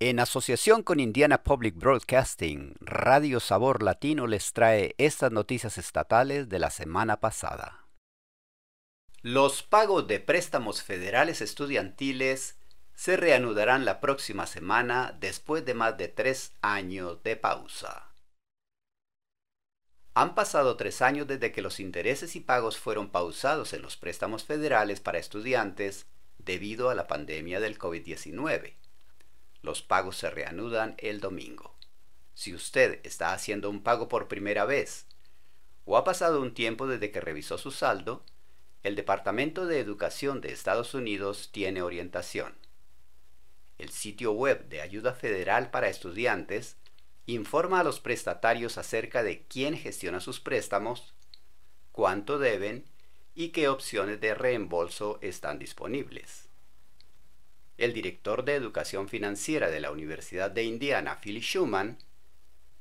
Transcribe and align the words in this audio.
En 0.00 0.18
asociación 0.18 0.82
con 0.82 0.98
Indiana 0.98 1.44
Public 1.44 1.76
Broadcasting, 1.76 2.74
Radio 2.80 3.38
Sabor 3.38 3.80
Latino 3.80 4.26
les 4.26 4.52
trae 4.52 4.96
estas 4.98 5.30
noticias 5.30 5.78
estatales 5.78 6.48
de 6.48 6.58
la 6.58 6.70
semana 6.70 7.20
pasada. 7.20 7.86
Los 9.22 9.62
pagos 9.62 10.08
de 10.08 10.18
préstamos 10.18 10.82
federales 10.82 11.40
estudiantiles 11.40 12.58
se 12.96 13.16
reanudarán 13.16 13.84
la 13.84 14.00
próxima 14.00 14.48
semana 14.48 15.16
después 15.20 15.64
de 15.64 15.74
más 15.74 15.96
de 15.96 16.08
tres 16.08 16.52
años 16.60 17.22
de 17.22 17.36
pausa. 17.36 18.10
Han 20.14 20.34
pasado 20.34 20.76
tres 20.76 21.02
años 21.02 21.28
desde 21.28 21.52
que 21.52 21.62
los 21.62 21.78
intereses 21.78 22.34
y 22.34 22.40
pagos 22.40 22.78
fueron 22.78 23.10
pausados 23.10 23.72
en 23.72 23.82
los 23.82 23.96
préstamos 23.96 24.42
federales 24.44 24.98
para 24.98 25.18
estudiantes 25.18 26.06
debido 26.38 26.90
a 26.90 26.96
la 26.96 27.06
pandemia 27.06 27.60
del 27.60 27.78
COVID-19. 27.78 28.74
Los 29.64 29.80
pagos 29.80 30.18
se 30.18 30.28
reanudan 30.28 30.94
el 30.98 31.20
domingo. 31.20 31.74
Si 32.34 32.54
usted 32.54 33.00
está 33.02 33.32
haciendo 33.32 33.70
un 33.70 33.82
pago 33.82 34.08
por 34.08 34.28
primera 34.28 34.66
vez 34.66 35.06
o 35.86 35.96
ha 35.96 36.04
pasado 36.04 36.42
un 36.42 36.52
tiempo 36.52 36.86
desde 36.86 37.10
que 37.10 37.22
revisó 37.22 37.56
su 37.56 37.70
saldo, 37.70 38.26
el 38.82 38.94
Departamento 38.94 39.64
de 39.64 39.80
Educación 39.80 40.42
de 40.42 40.52
Estados 40.52 40.92
Unidos 40.92 41.48
tiene 41.50 41.80
orientación. 41.80 42.54
El 43.78 43.88
sitio 43.88 44.32
web 44.32 44.68
de 44.68 44.82
Ayuda 44.82 45.14
Federal 45.14 45.70
para 45.70 45.88
Estudiantes 45.88 46.76
informa 47.24 47.80
a 47.80 47.84
los 47.84 48.00
prestatarios 48.00 48.76
acerca 48.76 49.22
de 49.22 49.46
quién 49.46 49.78
gestiona 49.78 50.20
sus 50.20 50.40
préstamos, 50.40 51.14
cuánto 51.90 52.38
deben 52.38 52.84
y 53.34 53.48
qué 53.48 53.68
opciones 53.68 54.20
de 54.20 54.34
reembolso 54.34 55.18
están 55.22 55.58
disponibles. 55.58 56.50
El 57.76 57.92
director 57.92 58.44
de 58.44 58.54
Educación 58.54 59.08
Financiera 59.08 59.70
de 59.70 59.80
la 59.80 59.90
Universidad 59.90 60.50
de 60.50 60.64
Indiana, 60.64 61.18
Philly 61.20 61.40
Schumann, 61.40 61.98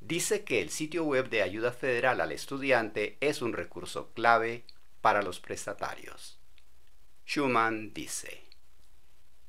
dice 0.00 0.44
que 0.44 0.60
el 0.60 0.70
sitio 0.70 1.04
web 1.04 1.30
de 1.30 1.42
ayuda 1.42 1.72
federal 1.72 2.20
al 2.20 2.32
estudiante 2.32 3.16
es 3.20 3.40
un 3.40 3.54
recurso 3.54 4.12
clave 4.12 4.64
para 5.00 5.22
los 5.22 5.40
prestatarios. 5.40 6.38
Schumann 7.26 7.94
dice, 7.94 8.42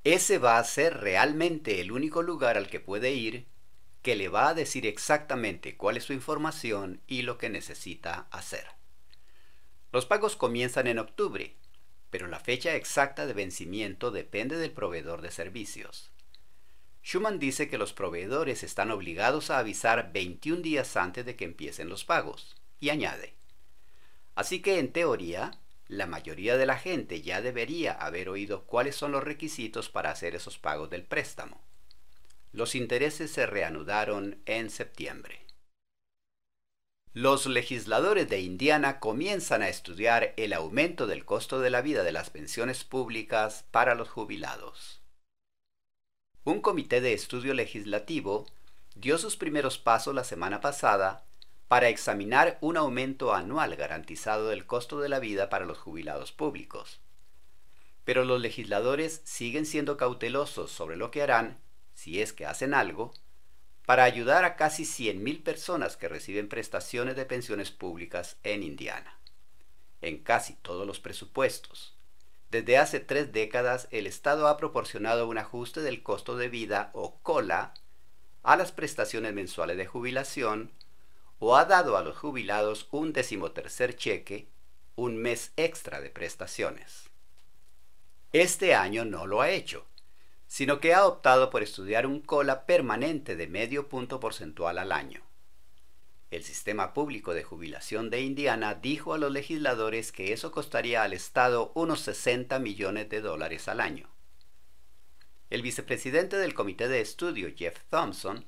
ese 0.06 0.38
va 0.38 0.60
a 0.60 0.64
ser 0.64 0.98
realmente 1.02 1.82
el 1.82 1.92
único 1.92 2.22
lugar 2.22 2.58
al 2.58 2.70
que 2.70 2.80
puede 2.80 3.12
ir 3.12 3.48
que 4.02 4.16
le 4.16 4.30
va 4.30 4.50
a 4.50 4.54
decir 4.54 4.86
exactamente 4.86 5.76
cuál 5.78 5.98
es 5.98 6.04
su 6.04 6.14
información 6.14 7.02
y 7.08 7.24
lo 7.24 7.40
que 7.40 7.50
necesita 7.50 8.28
hacer. 8.30 8.68
Los 9.92 10.06
pagos 10.06 10.36
comienzan 10.36 10.86
en 10.86 11.00
octubre, 11.00 11.56
pero 12.16 12.28
la 12.28 12.40
fecha 12.40 12.78
exacta 12.78 13.26
de 13.26 13.34
vencimiento 13.34 14.10
depende 14.10 14.56
del 14.56 14.72
proveedor 14.72 15.22
de 15.22 15.32
servicios. 15.32 16.12
Schumann 17.04 17.40
dice 17.40 17.68
que 17.68 17.78
los 17.78 17.92
proveedores 17.92 18.64
están 18.64 18.90
obligados 18.92 19.50
a 19.50 19.60
avisar 19.60 20.14
21 20.14 20.62
días 20.62 20.96
antes 20.96 21.26
de 21.26 21.36
que 21.36 21.44
empiecen 21.44 21.90
los 21.90 22.06
pagos, 22.06 22.56
y 22.80 22.88
añade, 22.88 23.34
así 24.34 24.62
que 24.62 24.80
en 24.80 24.94
teoría, 24.94 25.60
la 25.90 26.06
mayoría 26.06 26.56
de 26.56 26.66
la 26.66 26.78
gente 26.78 27.22
ya 27.22 27.42
debería 27.42 27.92
haber 27.92 28.30
oído 28.30 28.64
cuáles 28.64 28.96
son 28.96 29.12
los 29.12 29.26
requisitos 29.26 29.90
para 29.90 30.10
hacer 30.10 30.36
esos 30.36 30.58
pagos 30.58 30.90
del 30.90 31.04
préstamo. 31.04 31.60
Los 32.54 32.76
intereses 32.76 33.30
se 33.30 33.46
reanudaron 33.46 34.42
en 34.46 34.70
septiembre. 34.70 35.45
Los 37.16 37.46
legisladores 37.46 38.28
de 38.28 38.42
Indiana 38.42 39.00
comienzan 39.00 39.62
a 39.62 39.70
estudiar 39.70 40.34
el 40.36 40.52
aumento 40.52 41.08
del 41.08 41.24
costo 41.24 41.62
de 41.62 41.70
la 41.70 41.82
vida 41.82 42.04
de 42.04 42.12
las 42.12 42.30
pensiones 42.30 42.84
públicas 42.84 43.64
para 43.72 43.96
los 43.96 44.10
jubilados. 44.10 45.02
Un 46.44 46.60
comité 46.60 47.00
de 47.00 47.14
estudio 47.14 47.54
legislativo 47.54 48.46
dio 48.96 49.18
sus 49.18 49.38
primeros 49.38 49.78
pasos 49.78 50.14
la 50.14 50.26
semana 50.26 50.60
pasada 50.60 51.24
para 51.70 51.88
examinar 51.88 52.58
un 52.60 52.76
aumento 52.76 53.34
anual 53.34 53.78
garantizado 53.78 54.50
del 54.50 54.66
costo 54.66 55.00
de 55.00 55.08
la 55.08 55.20
vida 55.20 55.50
para 55.50 55.64
los 55.64 55.78
jubilados 55.78 56.34
públicos. 56.34 57.00
Pero 58.04 58.26
los 58.26 58.42
legisladores 58.42 59.22
siguen 59.24 59.66
siendo 59.66 59.96
cautelosos 59.96 60.70
sobre 60.70 60.98
lo 60.98 61.12
que 61.12 61.22
harán 61.22 61.62
si 61.94 62.22
es 62.22 62.34
que 62.34 62.46
hacen 62.46 62.74
algo, 62.74 63.14
para 63.86 64.04
ayudar 64.04 64.46
a 64.46 64.56
casi 64.56 64.84
100.000 64.84 65.44
personas 65.44 65.96
que 65.98 66.10
reciben 66.10 66.50
prestaciones 66.50 67.16
de 67.16 67.26
pensiones 67.26 67.72
públicas 67.72 68.38
en 68.44 68.64
Indiana. 68.64 69.20
En 70.02 70.24
casi 70.24 70.56
todos 70.56 70.88
los 70.88 71.00
presupuestos. 71.00 71.96
Desde 72.50 72.78
hace 72.78 73.00
tres 73.00 73.32
décadas 73.32 73.88
el 73.92 74.08
Estado 74.08 74.48
ha 74.48 74.58
proporcionado 74.58 75.28
un 75.28 75.38
ajuste 75.38 75.82
del 75.82 76.04
costo 76.04 76.36
de 76.38 76.50
vida 76.50 76.90
o 76.94 77.20
COLA 77.22 77.74
a 78.44 78.56
las 78.56 78.72
prestaciones 78.72 79.34
mensuales 79.34 79.78
de 79.78 79.86
jubilación 79.86 80.72
o 81.40 81.56
ha 81.56 81.66
dado 81.66 81.98
a 81.98 82.04
los 82.04 82.18
jubilados 82.18 82.88
un 82.92 83.14
decimotercer 83.14 83.96
cheque, 83.96 84.48
un 84.96 85.18
mes 85.18 85.52
extra 85.58 86.00
de 86.02 86.10
prestaciones. 86.10 87.10
Este 88.32 88.74
año 88.74 89.06
no 89.06 89.28
lo 89.28 89.42
ha 89.42 89.50
hecho 89.50 89.86
sino 90.48 90.80
que 90.80 90.94
ha 90.94 91.06
optado 91.06 91.50
por 91.50 91.64
estudiar 91.64 92.06
un 92.06 92.22
cola 92.22 92.66
permanente 92.66 93.36
de 93.36 93.48
medio 93.48 93.90
punto 93.90 94.20
porcentual 94.20 94.78
al 94.78 94.92
año. 94.92 95.22
El 96.32 96.44
sistema 96.44 96.94
público 96.94 97.34
de 97.34 97.44
jubilación 97.44 98.10
de 98.10 98.22
Indiana 98.22 98.76
dijo 98.76 99.14
a 99.14 99.18
los 99.18 99.32
legisladores 99.32 100.12
que 100.12 100.34
eso 100.34 100.52
costaría 100.52 101.04
al 101.04 101.14
Estado 101.14 101.72
unos 101.76 102.02
60 102.02 102.60
millones 102.60 103.10
de 103.10 103.22
dólares 103.22 103.68
al 103.68 103.80
año. 103.80 104.10
El 105.50 105.62
vicepresidente 105.62 106.38
del 106.38 106.54
comité 106.54 106.88
de 106.88 107.02
estudio, 107.02 107.50
Jeff 107.56 107.78
Thompson, 107.90 108.46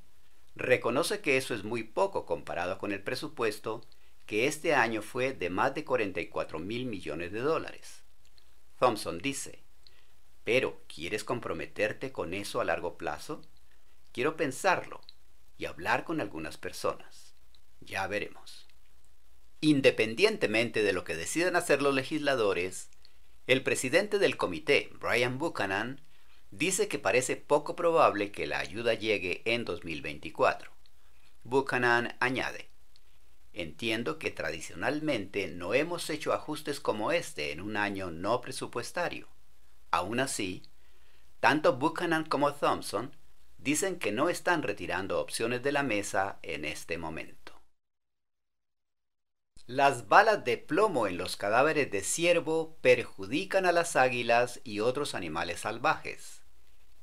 reconoce 0.56 1.22
que 1.22 1.38
eso 1.38 1.54
es 1.54 1.64
muy 1.64 1.84
poco 1.84 2.26
comparado 2.26 2.78
con 2.80 2.92
el 2.92 3.02
presupuesto 3.02 3.86
que 4.26 4.48
este 4.48 4.76
año 4.76 5.02
fue 5.02 5.34
de 5.34 5.50
más 5.50 5.74
de 5.74 5.86
44 5.86 6.60
mil 6.60 6.86
millones 6.86 7.32
de 7.32 7.40
dólares. 7.40 8.04
Thompson 8.80 9.20
dice, 9.20 9.64
pero, 10.48 10.82
¿quieres 10.88 11.26
comprometerte 11.26 12.14
con 12.14 12.34
eso 12.34 12.62
a 12.62 12.64
largo 12.64 12.98
plazo? 12.98 13.42
Quiero 14.14 14.38
pensarlo 14.38 15.02
y 15.58 15.66
hablar 15.66 16.06
con 16.06 16.22
algunas 16.22 16.56
personas. 16.56 17.36
Ya 17.82 18.08
veremos. 18.08 18.66
Independientemente 19.60 20.84
de 20.84 20.94
lo 20.94 21.04
que 21.04 21.18
decidan 21.18 21.58
hacer 21.58 21.82
los 21.82 21.94
legisladores, 21.94 22.90
el 23.46 23.62
presidente 23.62 24.20
del 24.20 24.38
comité, 24.38 24.90
Brian 25.02 25.38
Buchanan, 25.38 26.00
dice 26.52 26.88
que 26.88 26.98
parece 26.98 27.36
poco 27.36 27.76
probable 27.76 28.32
que 28.32 28.48
la 28.48 28.60
ayuda 28.60 28.94
llegue 28.94 29.42
en 29.44 29.66
2024. 29.66 30.72
Buchanan 31.44 32.16
añade, 32.22 32.70
Entiendo 33.52 34.18
que 34.18 34.32
tradicionalmente 34.32 35.50
no 35.50 35.74
hemos 35.74 36.10
hecho 36.10 36.32
ajustes 36.32 36.80
como 36.80 37.12
este 37.12 37.52
en 37.52 37.60
un 37.60 37.76
año 37.76 38.12
no 38.12 38.40
presupuestario. 38.40 39.28
Aún 39.92 40.20
así, 40.20 40.64
tanto 41.40 41.78
Buchanan 41.78 42.26
como 42.26 42.54
Thompson 42.54 43.16
dicen 43.58 44.00
que 44.00 44.12
no 44.12 44.30
están 44.30 44.64
retirando 44.64 45.20
opciones 45.20 45.64
de 45.64 45.72
la 45.72 45.84
mesa 45.84 46.40
en 46.42 46.66
este 46.66 46.98
momento. 46.98 47.54
Las 49.66 50.08
balas 50.08 50.46
de 50.46 50.58
plomo 50.58 51.08
en 51.08 51.18
los 51.18 51.36
cadáveres 51.36 51.92
de 51.92 52.02
ciervo 52.02 52.78
perjudican 52.80 53.66
a 53.66 53.74
las 53.74 53.98
águilas 53.98 54.62
y 54.64 54.80
otros 54.80 55.14
animales 55.14 55.60
salvajes. 55.60 56.42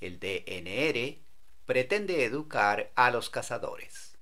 El 0.01 0.19
DNR 0.19 1.19
pretende 1.66 2.25
educar 2.25 2.91
a 2.95 3.11
los 3.11 3.28
cazadores. 3.28 4.13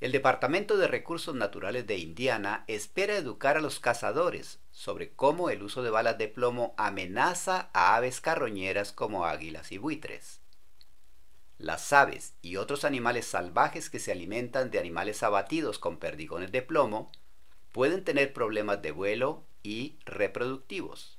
El 0.00 0.12
Departamento 0.12 0.76
de 0.76 0.88
Recursos 0.88 1.34
Naturales 1.34 1.86
de 1.86 1.96
Indiana 1.96 2.64
espera 2.66 3.16
educar 3.16 3.56
a 3.56 3.60
los 3.60 3.78
cazadores 3.78 4.58
sobre 4.70 5.12
cómo 5.12 5.50
el 5.50 5.62
uso 5.62 5.82
de 5.82 5.90
balas 5.90 6.18
de 6.18 6.28
plomo 6.28 6.74
amenaza 6.76 7.70
a 7.72 7.94
aves 7.96 8.20
carroñeras 8.20 8.92
como 8.92 9.24
águilas 9.24 9.70
y 9.72 9.78
buitres. 9.78 10.40
Las 11.58 11.92
aves 11.92 12.34
y 12.42 12.56
otros 12.56 12.84
animales 12.84 13.24
salvajes 13.24 13.88
que 13.88 14.00
se 14.00 14.12
alimentan 14.12 14.70
de 14.70 14.80
animales 14.80 15.22
abatidos 15.22 15.78
con 15.78 15.98
perdigones 15.98 16.50
de 16.50 16.62
plomo 16.62 17.10
pueden 17.70 18.04
tener 18.04 18.32
problemas 18.32 18.82
de 18.82 18.90
vuelo 18.90 19.44
y 19.62 19.96
reproductivos. 20.04 21.18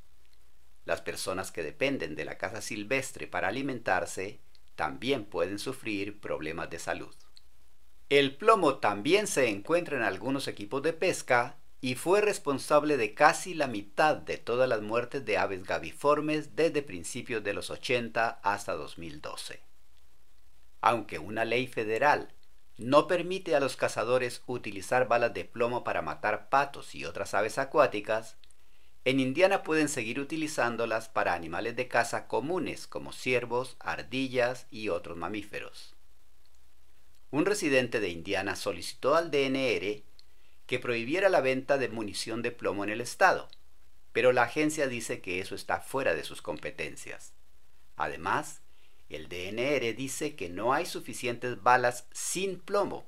Las 0.84 1.02
personas 1.02 1.52
que 1.52 1.64
dependen 1.64 2.16
de 2.16 2.26
la 2.26 2.38
caza 2.38 2.62
silvestre 2.62 3.26
para 3.26 3.48
alimentarse 3.48 4.42
también 4.76 5.26
pueden 5.26 5.58
sufrir 5.58 6.20
problemas 6.20 6.70
de 6.70 6.78
salud. 6.78 7.16
El 8.10 8.36
plomo 8.36 8.78
también 8.78 9.26
se 9.26 9.50
encuentra 9.50 9.98
en 9.98 10.04
algunos 10.04 10.48
equipos 10.48 10.84
de 10.84 10.94
pesca 10.94 11.58
y 11.82 11.96
fue 11.96 12.22
responsable 12.22 12.98
de 12.98 13.16
casi 13.16 13.56
la 13.56 13.66
mitad 13.66 14.16
de 14.16 14.38
todas 14.38 14.70
las 14.70 14.82
muertes 14.82 15.26
de 15.26 15.40
aves 15.40 15.64
gaviformes 15.64 16.56
desde 16.56 16.84
principios 16.84 17.44
de 17.44 17.54
los 17.54 17.72
80 17.72 18.40
hasta 18.44 18.74
2012. 18.74 19.60
Aunque 20.82 21.18
una 21.18 21.46
ley 21.46 21.66
federal 21.66 22.32
no 22.78 23.08
permite 23.08 23.56
a 23.56 23.60
los 23.60 23.76
cazadores 23.76 24.44
utilizar 24.46 25.08
balas 25.08 25.34
de 25.34 25.46
plomo 25.46 25.84
para 25.84 26.04
matar 26.04 26.50
patos 26.50 26.94
y 26.94 27.06
otras 27.06 27.34
aves 27.34 27.58
acuáticas, 27.58 28.38
en 29.04 29.20
Indiana 29.20 29.64
pueden 29.64 29.90
seguir 29.90 30.20
utilizándolas 30.20 31.10
para 31.10 31.34
animales 31.34 31.76
de 31.76 31.88
caza 31.88 32.28
comunes 32.28 32.86
como 32.86 33.14
ciervos, 33.14 33.78
ardillas 33.80 34.68
y 34.70 34.90
otros 34.90 35.18
mamíferos. 35.18 35.95
Un 37.36 37.46
residente 37.46 38.00
de 38.00 38.08
Indiana 38.08 38.56
solicitó 38.56 39.14
al 39.14 39.30
DNR 39.30 40.04
que 40.68 40.80
prohibiera 40.80 41.28
la 41.28 41.42
venta 41.42 41.78
de 41.78 41.90
munición 41.90 42.42
de 42.42 42.54
plomo 42.54 42.86
en 42.86 42.90
el 42.90 43.02
estado, 43.02 43.50
pero 44.14 44.32
la 44.32 44.44
agencia 44.44 44.88
dice 44.88 45.20
que 45.20 45.42
eso 45.42 45.54
está 45.54 45.82
fuera 45.82 46.16
de 46.16 46.24
sus 46.24 46.42
competencias. 46.42 47.34
Además, 47.98 48.62
el 49.10 49.28
DNR 49.28 49.94
dice 49.98 50.38
que 50.38 50.48
no 50.48 50.74
hay 50.74 50.86
suficientes 50.86 51.62
balas 51.62 52.08
sin 52.14 52.58
plomo 52.58 53.06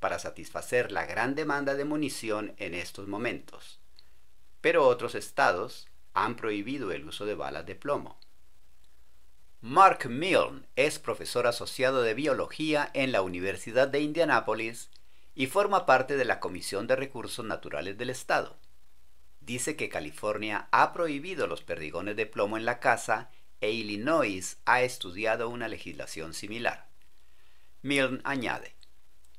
para 0.00 0.18
satisfacer 0.18 0.90
la 0.90 1.06
gran 1.06 1.36
demanda 1.36 1.76
de 1.76 1.84
munición 1.84 2.56
en 2.56 2.74
estos 2.74 3.06
momentos. 3.06 3.78
Pero 4.60 4.88
otros 4.88 5.14
estados 5.14 5.86
han 6.14 6.34
prohibido 6.34 6.90
el 6.90 7.06
uso 7.06 7.26
de 7.26 7.36
balas 7.36 7.64
de 7.64 7.76
plomo. 7.76 8.17
Mark 9.60 10.08
Milne 10.08 10.62
es 10.76 11.00
profesor 11.00 11.48
asociado 11.48 12.02
de 12.02 12.14
biología 12.14 12.92
en 12.94 13.10
la 13.10 13.22
Universidad 13.22 13.88
de 13.88 13.98
Indianápolis 13.98 14.88
y 15.34 15.48
forma 15.48 15.84
parte 15.84 16.16
de 16.16 16.24
la 16.24 16.38
Comisión 16.38 16.86
de 16.86 16.94
Recursos 16.94 17.44
Naturales 17.44 17.98
del 17.98 18.10
Estado. 18.10 18.56
Dice 19.40 19.74
que 19.74 19.88
California 19.88 20.68
ha 20.70 20.92
prohibido 20.92 21.48
los 21.48 21.64
perdigones 21.64 22.14
de 22.14 22.26
plomo 22.26 22.56
en 22.56 22.64
la 22.64 22.78
casa 22.78 23.32
e 23.60 23.72
Illinois 23.72 24.58
ha 24.64 24.82
estudiado 24.82 25.48
una 25.48 25.66
legislación 25.66 26.34
similar. 26.34 26.86
Milne 27.82 28.20
añade, 28.22 28.76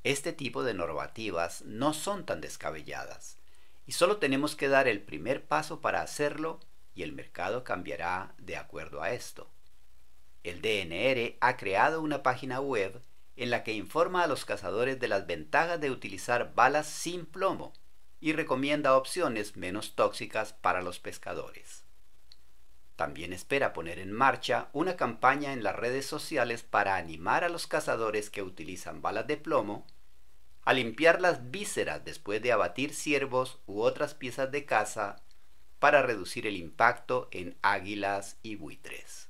este 0.04 0.34
tipo 0.34 0.64
de 0.64 0.74
normativas 0.74 1.62
no 1.62 1.94
son 1.94 2.26
tan 2.26 2.42
descabelladas 2.42 3.38
y 3.86 3.92
solo 3.92 4.18
tenemos 4.18 4.54
que 4.54 4.68
dar 4.68 4.86
el 4.86 5.00
primer 5.00 5.46
paso 5.46 5.80
para 5.80 6.02
hacerlo 6.02 6.60
y 6.94 7.04
el 7.04 7.12
mercado 7.12 7.64
cambiará 7.64 8.34
de 8.36 8.58
acuerdo 8.58 9.02
a 9.02 9.12
esto. 9.12 9.50
El 10.42 10.62
DNR 10.62 11.36
ha 11.40 11.56
creado 11.56 12.00
una 12.00 12.22
página 12.22 12.60
web 12.60 13.02
en 13.36 13.50
la 13.50 13.62
que 13.62 13.72
informa 13.72 14.22
a 14.22 14.26
los 14.26 14.44
cazadores 14.44 14.98
de 15.00 15.08
las 15.08 15.26
ventajas 15.26 15.80
de 15.80 15.90
utilizar 15.90 16.54
balas 16.54 16.86
sin 16.86 17.26
plomo 17.26 17.72
y 18.20 18.32
recomienda 18.32 18.96
opciones 18.96 19.56
menos 19.56 19.94
tóxicas 19.94 20.52
para 20.52 20.82
los 20.82 21.00
pescadores. 21.00 21.84
También 22.96 23.32
espera 23.32 23.72
poner 23.72 23.98
en 23.98 24.12
marcha 24.12 24.68
una 24.74 24.96
campaña 24.96 25.54
en 25.54 25.62
las 25.62 25.74
redes 25.74 26.04
sociales 26.04 26.62
para 26.62 26.96
animar 26.96 27.44
a 27.44 27.48
los 27.48 27.66
cazadores 27.66 28.28
que 28.28 28.42
utilizan 28.42 29.00
balas 29.00 29.26
de 29.26 29.38
plomo 29.38 29.86
a 30.64 30.74
limpiar 30.74 31.22
las 31.22 31.50
vísceras 31.50 32.04
después 32.04 32.42
de 32.42 32.52
abatir 32.52 32.92
ciervos 32.92 33.58
u 33.66 33.80
otras 33.80 34.14
piezas 34.14 34.50
de 34.52 34.66
caza 34.66 35.16
para 35.78 36.02
reducir 36.02 36.46
el 36.46 36.56
impacto 36.56 37.28
en 37.30 37.56
águilas 37.62 38.38
y 38.42 38.56
buitres. 38.56 39.29